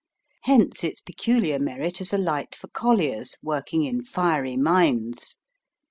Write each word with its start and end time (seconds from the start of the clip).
Hence 0.45 0.83
its 0.83 0.99
peculiar 0.99 1.59
merit 1.59 2.01
as 2.01 2.11
a 2.11 2.17
light 2.17 2.55
for 2.55 2.67
colliers 2.69 3.35
working 3.43 3.83
in 3.83 4.03
fiery 4.03 4.57
mines. 4.57 5.37